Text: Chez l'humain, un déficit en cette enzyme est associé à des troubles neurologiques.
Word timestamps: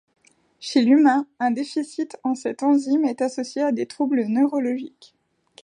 Chez 0.59 0.81
l'humain, 0.81 1.27
un 1.37 1.51
déficit 1.51 2.17
en 2.23 2.33
cette 2.33 2.63
enzyme 2.63 3.05
est 3.05 3.21
associé 3.21 3.61
à 3.61 3.71
des 3.71 3.85
troubles 3.85 4.23
neurologiques. 4.25 5.13